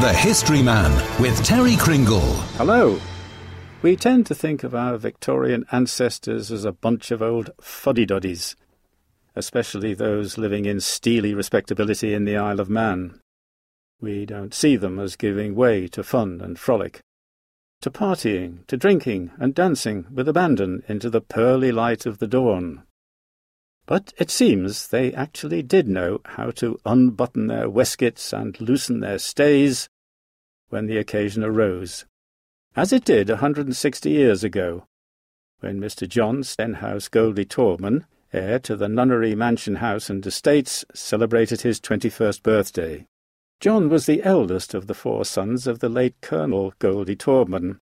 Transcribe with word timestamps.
The 0.00 0.12
History 0.12 0.62
Man 0.62 0.92
with 1.20 1.44
Terry 1.44 1.74
Cringle. 1.74 2.20
Hello. 2.56 3.00
We 3.82 3.96
tend 3.96 4.26
to 4.26 4.34
think 4.34 4.62
of 4.62 4.72
our 4.72 4.96
Victorian 4.96 5.64
ancestors 5.72 6.52
as 6.52 6.64
a 6.64 6.70
bunch 6.70 7.10
of 7.10 7.20
old 7.20 7.50
fuddy-duddies, 7.60 8.54
especially 9.34 9.94
those 9.94 10.38
living 10.38 10.66
in 10.66 10.78
steely 10.78 11.34
respectability 11.34 12.14
in 12.14 12.26
the 12.26 12.36
Isle 12.36 12.60
of 12.60 12.70
Man. 12.70 13.18
We 14.00 14.24
don't 14.24 14.54
see 14.54 14.76
them 14.76 15.00
as 15.00 15.16
giving 15.16 15.56
way 15.56 15.88
to 15.88 16.04
fun 16.04 16.40
and 16.40 16.60
frolic, 16.60 17.00
to 17.80 17.90
partying, 17.90 18.68
to 18.68 18.76
drinking 18.76 19.32
and 19.40 19.52
dancing 19.52 20.06
with 20.14 20.28
abandon 20.28 20.84
into 20.86 21.10
the 21.10 21.20
pearly 21.20 21.72
light 21.72 22.06
of 22.06 22.18
the 22.18 22.28
dawn. 22.28 22.84
But 23.88 24.12
it 24.18 24.30
seems 24.30 24.88
they 24.88 25.14
actually 25.14 25.62
did 25.62 25.88
know 25.88 26.20
how 26.26 26.50
to 26.50 26.78
unbutton 26.84 27.46
their 27.46 27.70
waistcoats 27.70 28.34
and 28.34 28.60
loosen 28.60 29.00
their 29.00 29.18
stays 29.18 29.88
when 30.68 30.84
the 30.84 30.98
occasion 30.98 31.42
arose, 31.42 32.04
as 32.76 32.92
it 32.92 33.06
did 33.06 33.30
a 33.30 33.38
hundred 33.38 33.64
and 33.64 33.74
sixty 33.74 34.10
years 34.10 34.44
ago, 34.44 34.84
when 35.60 35.80
Mr. 35.80 36.06
John 36.06 36.42
Senhouse 36.42 37.08
Goldie 37.08 37.46
Taubman, 37.46 38.04
heir 38.30 38.58
to 38.58 38.76
the 38.76 38.90
Nunnery 38.90 39.34
Mansion 39.34 39.76
House 39.76 40.10
and 40.10 40.24
Estates, 40.26 40.84
celebrated 40.92 41.62
his 41.62 41.80
twenty-first 41.80 42.42
birthday. 42.42 43.06
John 43.58 43.88
was 43.88 44.04
the 44.04 44.22
eldest 44.22 44.74
of 44.74 44.86
the 44.86 44.92
four 44.92 45.24
sons 45.24 45.66
of 45.66 45.78
the 45.78 45.88
late 45.88 46.20
Colonel 46.20 46.74
Goldie 46.78 47.16
Taubman, 47.16 47.78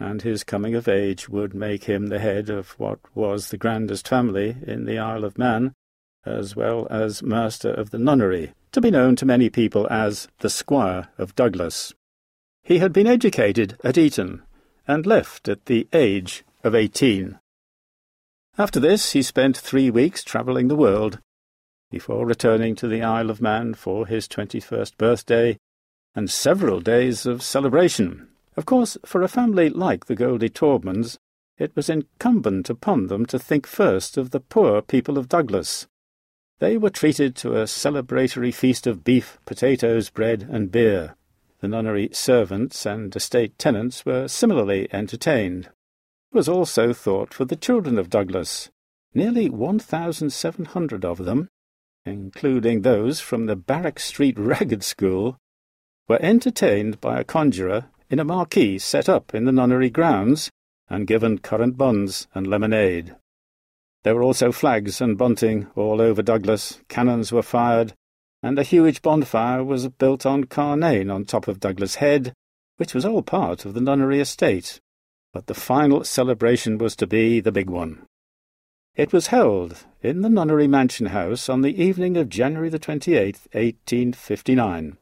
and 0.00 0.22
his 0.22 0.42
coming 0.42 0.74
of 0.74 0.88
age 0.88 1.28
would 1.28 1.54
make 1.54 1.84
him 1.84 2.08
the 2.08 2.18
head 2.18 2.48
of 2.48 2.70
what 2.80 2.98
was 3.14 3.50
the 3.50 3.58
grandest 3.58 4.08
family 4.08 4.56
in 4.66 4.86
the 4.86 4.98
Isle 4.98 5.24
of 5.24 5.38
Man, 5.38 5.74
as 6.24 6.56
well 6.56 6.88
as 6.90 7.22
master 7.22 7.70
of 7.70 7.90
the 7.90 7.98
nunnery, 7.98 8.52
to 8.72 8.80
be 8.80 8.90
known 8.90 9.14
to 9.16 9.26
many 9.26 9.50
people 9.50 9.86
as 9.90 10.26
the 10.38 10.50
Squire 10.50 11.08
of 11.18 11.36
Douglas. 11.36 11.92
He 12.62 12.78
had 12.78 12.92
been 12.92 13.06
educated 13.06 13.78
at 13.84 13.98
Eton, 13.98 14.42
and 14.88 15.06
left 15.06 15.48
at 15.48 15.66
the 15.66 15.86
age 15.92 16.44
of 16.64 16.74
eighteen. 16.74 17.38
After 18.58 18.80
this 18.80 19.12
he 19.12 19.22
spent 19.22 19.56
three 19.56 19.90
weeks 19.90 20.24
travelling 20.24 20.68
the 20.68 20.76
world, 20.76 21.20
before 21.90 22.24
returning 22.24 22.74
to 22.76 22.88
the 22.88 23.02
Isle 23.02 23.30
of 23.30 23.42
Man 23.42 23.74
for 23.74 24.06
his 24.06 24.26
twenty-first 24.26 24.96
birthday, 24.96 25.58
and 26.14 26.30
several 26.30 26.80
days 26.80 27.26
of 27.26 27.42
celebration. 27.42 28.28
Of 28.60 28.66
course, 28.66 28.98
for 29.06 29.22
a 29.22 29.28
family 29.28 29.70
like 29.70 30.04
the 30.04 30.14
Goldie 30.14 30.50
Taubmans, 30.50 31.16
it 31.56 31.74
was 31.74 31.88
incumbent 31.88 32.68
upon 32.68 33.06
them 33.06 33.24
to 33.24 33.38
think 33.38 33.66
first 33.66 34.18
of 34.18 34.32
the 34.32 34.40
poor 34.40 34.82
people 34.82 35.16
of 35.16 35.30
Douglas. 35.30 35.86
They 36.58 36.76
were 36.76 36.90
treated 36.90 37.34
to 37.36 37.54
a 37.54 37.66
celebratory 37.66 38.52
feast 38.52 38.86
of 38.86 39.02
beef, 39.02 39.38
potatoes, 39.46 40.10
bread, 40.10 40.46
and 40.50 40.70
beer. 40.70 41.16
The 41.60 41.68
nunnery 41.68 42.10
servants 42.12 42.84
and 42.84 43.16
estate 43.16 43.58
tenants 43.58 44.04
were 44.04 44.28
similarly 44.28 44.92
entertained. 44.92 45.70
It 46.30 46.34
was 46.36 46.46
also 46.46 46.92
thought 46.92 47.32
for 47.32 47.46
the 47.46 47.56
children 47.56 47.98
of 47.98 48.10
Douglas. 48.10 48.68
Nearly 49.14 49.48
1,700 49.48 51.02
of 51.06 51.24
them, 51.24 51.48
including 52.04 52.82
those 52.82 53.20
from 53.20 53.46
the 53.46 53.56
Barrack 53.56 53.98
Street 53.98 54.38
Ragged 54.38 54.84
School, 54.84 55.38
were 56.08 56.20
entertained 56.20 57.00
by 57.00 57.18
a 57.18 57.24
conjurer 57.24 57.86
in 58.10 58.18
a 58.18 58.24
marquee 58.24 58.76
set 58.76 59.08
up 59.08 59.34
in 59.34 59.44
the 59.44 59.52
nunnery 59.52 59.88
grounds 59.88 60.50
and 60.88 61.06
given 61.06 61.38
currant 61.38 61.78
buns 61.78 62.26
and 62.34 62.46
lemonade. 62.46 63.14
There 64.02 64.16
were 64.16 64.24
also 64.24 64.50
flags 64.50 65.00
and 65.00 65.16
bunting 65.16 65.68
all 65.76 66.00
over 66.00 66.20
Douglas, 66.20 66.80
cannons 66.88 67.30
were 67.30 67.42
fired, 67.42 67.94
and 68.42 68.58
a 68.58 68.64
huge 68.64 69.00
bonfire 69.00 69.62
was 69.62 69.88
built 69.88 70.26
on 70.26 70.44
Carnane 70.44 71.10
on 71.10 71.24
top 71.24 71.46
of 71.46 71.60
Douglas 71.60 71.96
Head, 71.96 72.32
which 72.78 72.94
was 72.94 73.04
all 73.04 73.22
part 73.22 73.64
of 73.64 73.74
the 73.74 73.80
nunnery 73.80 74.20
estate. 74.20 74.80
But 75.32 75.46
the 75.46 75.54
final 75.54 76.02
celebration 76.02 76.78
was 76.78 76.96
to 76.96 77.06
be 77.06 77.38
the 77.38 77.52
big 77.52 77.70
one. 77.70 78.06
It 78.96 79.12
was 79.12 79.28
held 79.28 79.86
in 80.02 80.22
the 80.22 80.30
nunnery 80.30 80.66
mansion 80.66 81.06
house 81.06 81.48
on 81.48 81.60
the 81.60 81.80
evening 81.80 82.16
of 82.16 82.28
January 82.28 82.70
the 82.70 82.80
28th, 82.80 83.46
1859 83.52 84.96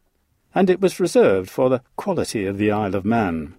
and 0.59 0.69
it 0.69 0.81
was 0.81 0.99
reserved 0.99 1.49
for 1.49 1.69
the 1.69 1.81
quality 1.95 2.45
of 2.45 2.59
the 2.59 2.69
Isle 2.69 2.97
of 2.97 3.05
Man. 3.05 3.55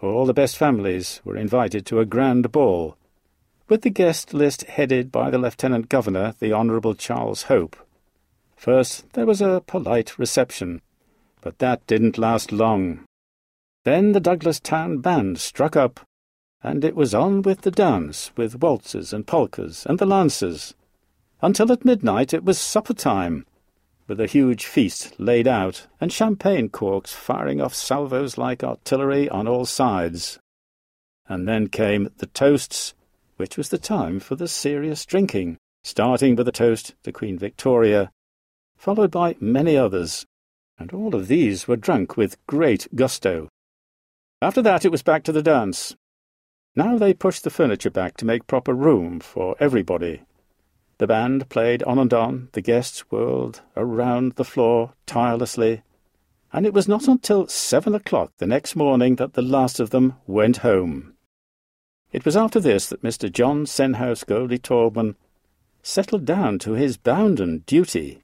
All 0.00 0.24
the 0.24 0.32
best 0.32 0.56
families 0.56 1.20
were 1.24 1.36
invited 1.36 1.84
to 1.86 1.98
a 1.98 2.04
grand 2.04 2.52
ball, 2.52 2.96
with 3.68 3.82
the 3.82 3.90
guest 3.90 4.32
list 4.32 4.62
headed 4.62 5.10
by 5.10 5.30
the 5.30 5.38
Lieutenant 5.38 5.88
Governor, 5.88 6.36
the 6.38 6.52
Honourable 6.52 6.94
Charles 6.94 7.42
Hope. 7.50 7.74
First 8.54 9.12
there 9.14 9.26
was 9.26 9.40
a 9.40 9.64
polite 9.66 10.16
reception, 10.16 10.80
but 11.40 11.58
that 11.58 11.84
didn't 11.88 12.18
last 12.18 12.52
long. 12.52 13.00
Then 13.82 14.12
the 14.12 14.20
Douglas 14.20 14.60
Town 14.60 14.98
Band 14.98 15.40
struck 15.40 15.74
up, 15.74 16.06
and 16.62 16.84
it 16.84 16.94
was 16.94 17.14
on 17.14 17.42
with 17.42 17.62
the 17.62 17.72
dance, 17.72 18.30
with 18.36 18.60
waltzes 18.62 19.12
and 19.12 19.26
polkas 19.26 19.84
and 19.86 19.98
the 19.98 20.06
lancers. 20.06 20.74
Until 21.40 21.72
at 21.72 21.84
midnight 21.84 22.32
it 22.32 22.44
was 22.44 22.60
supper 22.60 22.94
time, 22.94 23.44
with 24.12 24.20
a 24.20 24.26
huge 24.26 24.66
feast 24.66 25.18
laid 25.18 25.48
out, 25.48 25.86
and 25.98 26.12
champagne 26.12 26.68
corks 26.68 27.14
firing 27.14 27.62
off 27.62 27.72
salvos 27.72 28.36
like 28.36 28.62
artillery 28.62 29.26
on 29.30 29.48
all 29.48 29.64
sides. 29.64 30.38
And 31.26 31.48
then 31.48 31.68
came 31.68 32.10
the 32.18 32.26
toasts, 32.26 32.92
which 33.38 33.56
was 33.56 33.70
the 33.70 33.78
time 33.78 34.20
for 34.20 34.36
the 34.36 34.48
serious 34.48 35.06
drinking, 35.06 35.56
starting 35.82 36.36
with 36.36 36.46
a 36.46 36.52
toast 36.52 36.94
to 37.04 37.10
Queen 37.10 37.38
Victoria, 37.38 38.10
followed 38.76 39.10
by 39.10 39.34
many 39.40 39.78
others, 39.78 40.26
and 40.78 40.92
all 40.92 41.14
of 41.14 41.28
these 41.28 41.66
were 41.66 41.76
drunk 41.76 42.14
with 42.14 42.36
great 42.46 42.86
gusto. 42.94 43.48
After 44.42 44.60
that 44.60 44.84
it 44.84 44.92
was 44.92 45.02
back 45.02 45.22
to 45.22 45.32
the 45.32 45.42
dance. 45.42 45.96
Now 46.76 46.98
they 46.98 47.14
pushed 47.14 47.44
the 47.44 47.50
furniture 47.50 47.90
back 47.90 48.18
to 48.18 48.26
make 48.26 48.46
proper 48.46 48.74
room 48.74 49.20
for 49.20 49.56
everybody, 49.58 50.20
the 51.02 51.08
band 51.08 51.48
played 51.48 51.82
on 51.82 51.98
and 51.98 52.14
on, 52.14 52.48
the 52.52 52.60
guests 52.60 53.00
whirled 53.10 53.60
around 53.76 54.34
the 54.34 54.44
floor 54.44 54.92
tirelessly, 55.04 55.82
and 56.52 56.64
it 56.64 56.72
was 56.72 56.86
not 56.86 57.08
until 57.08 57.48
seven 57.48 57.92
o'clock 57.92 58.30
the 58.38 58.46
next 58.46 58.76
morning 58.76 59.16
that 59.16 59.32
the 59.32 59.42
last 59.42 59.80
of 59.80 59.90
them 59.90 60.14
went 60.28 60.58
home. 60.58 61.12
It 62.12 62.24
was 62.24 62.36
after 62.36 62.60
this 62.60 62.86
that 62.86 63.02
Mr. 63.02 63.32
John 63.32 63.66
Senhouse 63.66 64.22
Goldie 64.22 64.60
Taubman 64.60 65.16
settled 65.82 66.24
down 66.24 66.60
to 66.60 66.74
his 66.74 66.96
bounden 66.96 67.64
duty. 67.66 68.22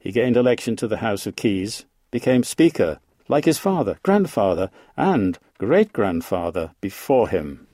He 0.00 0.10
gained 0.10 0.36
election 0.36 0.74
to 0.78 0.88
the 0.88 0.96
House 0.96 1.28
of 1.28 1.36
Keys, 1.36 1.84
became 2.10 2.42
Speaker, 2.42 2.98
like 3.28 3.44
his 3.44 3.60
father, 3.60 4.00
grandfather, 4.02 4.68
and 4.96 5.38
great-grandfather 5.58 6.72
before 6.80 7.28
him. 7.28 7.68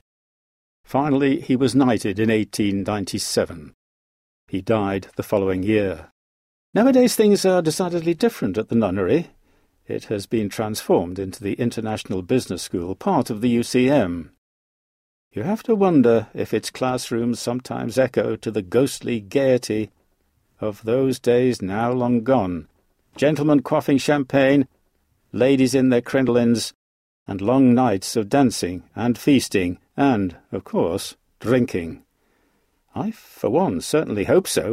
Finally, 0.83 1.41
he 1.41 1.55
was 1.55 1.73
knighted 1.73 2.19
in 2.19 2.29
1897. 2.29 3.73
He 4.47 4.61
died 4.61 5.07
the 5.15 5.23
following 5.23 5.63
year. 5.63 6.11
Nowadays 6.73 7.15
things 7.15 7.45
are 7.45 7.61
decidedly 7.61 8.13
different 8.13 8.57
at 8.57 8.69
the 8.69 8.75
nunnery. 8.75 9.31
It 9.87 10.05
has 10.05 10.25
been 10.25 10.47
transformed 10.47 11.19
into 11.19 11.43
the 11.43 11.53
International 11.53 12.21
Business 12.21 12.61
School, 12.61 12.95
part 12.95 13.29
of 13.29 13.41
the 13.41 13.57
UCM. 13.57 14.29
You 15.33 15.43
have 15.43 15.63
to 15.63 15.75
wonder 15.75 16.27
if 16.33 16.53
its 16.53 16.69
classrooms 16.69 17.39
sometimes 17.39 17.97
echo 17.97 18.35
to 18.37 18.49
the 18.49 18.61
ghostly 18.61 19.19
gaiety 19.19 19.91
of 20.59 20.83
those 20.83 21.19
days 21.19 21.61
now 21.61 21.91
long 21.91 22.23
gone. 22.23 22.67
Gentlemen 23.15 23.61
quaffing 23.61 23.99
champagne, 23.99 24.67
ladies 25.31 25.75
in 25.75 25.89
their 25.89 26.01
crinolines, 26.01 26.73
and 27.27 27.41
long 27.41 27.73
nights 27.73 28.15
of 28.15 28.29
dancing 28.29 28.83
and 28.95 29.17
feasting, 29.17 29.77
and, 29.97 30.37
of 30.51 30.63
course, 30.63 31.15
drinking. 31.39 32.03
I, 32.97 33.11
for 33.11 33.49
one, 33.49 33.79
certainly 33.81 34.23
hope 34.23 34.47
so. 34.47 34.65